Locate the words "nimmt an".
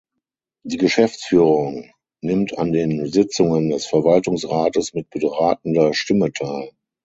2.21-2.71